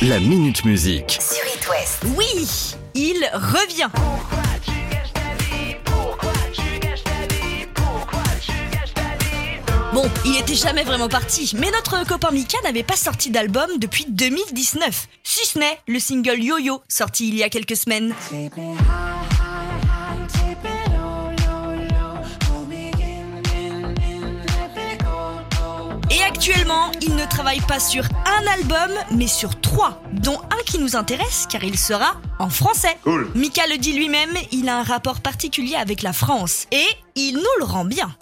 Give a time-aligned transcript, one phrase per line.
[0.00, 1.18] La Minute Musique.
[1.20, 2.04] sur It West.
[2.16, 3.88] Oui, il revient.
[9.92, 14.06] Bon, il était jamais vraiment parti, mais notre copain Mika n'avait pas sorti d'album depuis
[14.08, 18.14] 2019, si ce n'est le single Yo-Yo, sorti il y a quelques semaines.
[26.48, 30.96] Actuellement, il ne travaille pas sur un album, mais sur trois, dont un qui nous
[30.96, 32.96] intéresse car il sera en français.
[33.34, 37.58] Mika le dit lui-même, il a un rapport particulier avec la France et il nous
[37.58, 38.16] le rend bien.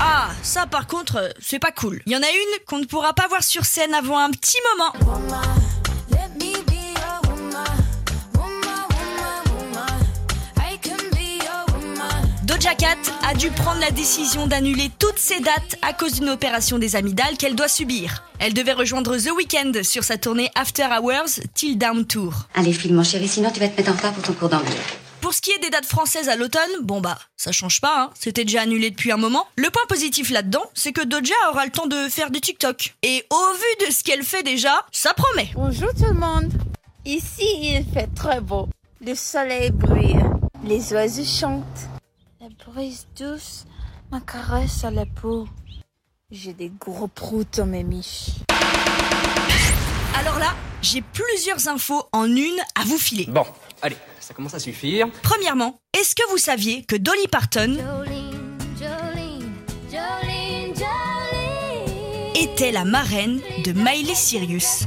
[0.00, 2.02] Ah, ça par contre, euh, c'est pas cool.
[2.06, 4.58] Il y en a une qu'on ne pourra pas voir sur scène avant un petit
[4.72, 5.71] moment.
[12.70, 12.96] Cat
[13.28, 17.36] a dû prendre la décision d'annuler toutes ses dates à cause d'une opération des amygdales
[17.36, 18.22] qu'elle doit subir.
[18.38, 22.46] Elle devait rejoindre The Weeknd sur sa tournée After Hours Till Down Tour.
[22.54, 24.76] Allez, file mon chéri, sinon tu vas te mettre en retard pour ton cours d'anglais.
[25.20, 28.10] Pour ce qui est des dates françaises à l'automne, bon bah, ça change pas, hein.
[28.18, 29.46] c'était déjà annulé depuis un moment.
[29.56, 32.94] Le point positif là-dedans, c'est que Doja aura le temps de faire du TikTok.
[33.02, 35.50] Et au vu de ce qu'elle fait déjà, ça promet.
[35.56, 36.52] Bonjour tout le monde.
[37.04, 38.68] Ici, il fait très beau.
[39.04, 40.22] Le soleil brille.
[40.64, 41.88] Les oiseaux chantent.
[42.58, 43.64] Brise douce
[44.12, 45.48] me caresse à la peau.
[46.30, 48.30] J'ai des gros proutes dans mes miches.
[50.18, 53.26] Alors là, j'ai plusieurs infos en une à vous filer.
[53.28, 53.44] Bon,
[53.80, 55.08] allez, ça commence à suffire.
[55.22, 59.54] Premièrement, est-ce que vous saviez que Dolly Parton Jolene, Jolene,
[59.90, 62.32] Jolene, Jolene.
[62.34, 64.84] était la marraine de Miley Cyrus?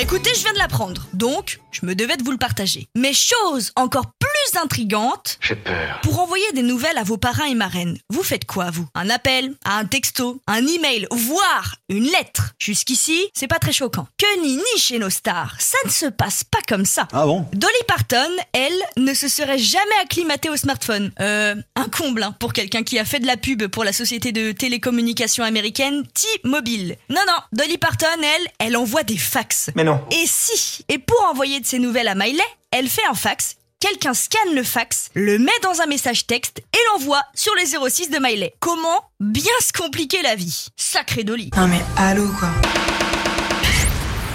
[0.00, 2.86] Écoutez, je viens de l'apprendre, donc je me devais de vous le partager.
[2.96, 6.00] Mais chose encore plus intrigante, J'ai peur.
[6.02, 8.86] pour envoyer des nouvelles à vos parrains et marraines, vous faites quoi vous?
[8.94, 12.54] Un appel, un texto, un email, voire une lettre?
[12.58, 14.06] Jusqu'ici, c'est pas très choquant.
[14.16, 17.08] Que ni ni chez nos stars, ça ne se passe pas comme ça.
[17.12, 17.46] Ah bon?
[17.52, 21.10] Dolly Parton, elle, ne se serait jamais acclimatée au smartphone.
[21.20, 24.32] Euh, un comble hein, pour quelqu'un qui a fait de la pub pour la société
[24.32, 26.96] de télécommunications américaine T-Mobile.
[27.10, 29.70] Non, non, Dolly Parton, elle, elle envoie des fax.
[29.74, 30.00] Mais non.
[30.10, 34.14] Et si Et pour envoyer de ses nouvelles à Miley, elle fait un fax, quelqu'un
[34.14, 38.18] scanne le fax, le met dans un message texte et l'envoie sur les 06 de
[38.18, 38.54] Miley.
[38.60, 40.68] Comment bien se compliquer la vie?
[40.76, 41.50] Sacré Dolly.
[41.56, 42.50] Non mais allô quoi.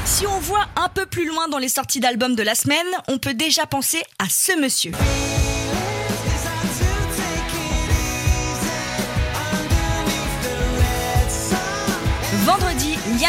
[0.05, 3.17] Si on voit un peu plus loin dans les sorties d'albums de la semaine, on
[3.17, 4.91] peut déjà penser à ce monsieur.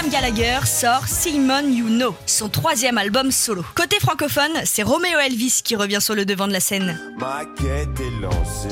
[0.02, 3.64] Gallagher sort Simon You Know, son troisième album solo.
[3.74, 6.98] Côté francophone, c'est Romeo Elvis qui revient sur le devant de la scène.
[7.16, 8.68] Ma quête est lancée.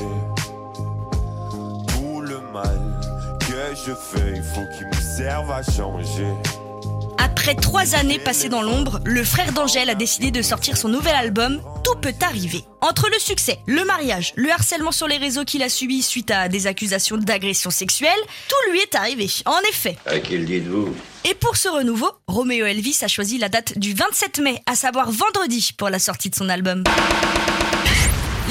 [7.23, 11.15] Après trois années passées dans l'ombre, le frère d'Angèle a décidé de sortir son nouvel
[11.15, 12.65] album Tout peut arriver.
[12.81, 16.49] Entre le succès, le mariage, le harcèlement sur les réseaux qu'il a subi suite à
[16.49, 18.11] des accusations d'agression sexuelle,
[18.49, 19.29] tout lui est arrivé.
[19.45, 19.95] En effet.
[20.05, 20.93] À qui le dites-vous?
[21.23, 25.09] Et pour ce renouveau, Roméo Elvis a choisi la date du 27 mai, à savoir
[25.09, 26.83] vendredi, pour la sortie de son album.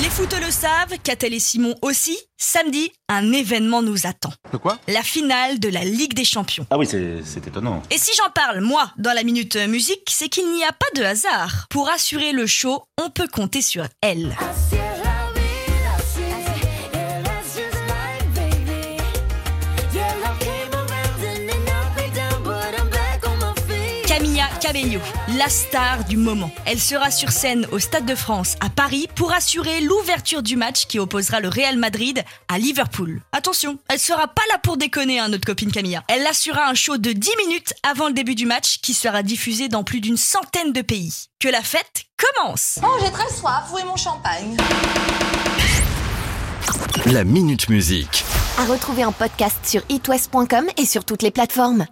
[0.00, 2.18] Les foot le savent, Catel et Simon aussi.
[2.38, 4.32] Samedi, un événement nous attend.
[4.50, 4.78] De quoi?
[4.88, 6.66] La finale de la Ligue des Champions.
[6.70, 7.82] Ah oui, c'est étonnant.
[7.90, 11.02] Et si j'en parle, moi, dans la minute musique, c'est qu'il n'y a pas de
[11.04, 11.66] hasard.
[11.68, 14.34] Pour assurer le show, on peut compter sur elle.
[24.22, 25.00] Camilla Cabello,
[25.36, 26.52] la star du moment.
[26.64, 30.86] Elle sera sur scène au Stade de France à Paris pour assurer l'ouverture du match
[30.86, 33.20] qui opposera le Real Madrid à Liverpool.
[33.32, 36.04] Attention, elle sera pas là pour déconner, hein, notre copine Camilla.
[36.06, 39.66] Elle assurera un show de 10 minutes avant le début du match qui sera diffusé
[39.66, 41.24] dans plus d'une centaine de pays.
[41.40, 43.64] Que la fête commence Oh, j'ai très soif.
[43.74, 44.56] Où est mon champagne?
[47.06, 48.24] La Minute Musique.
[48.56, 51.86] À retrouver en podcast sur itwest.com et sur toutes les plateformes.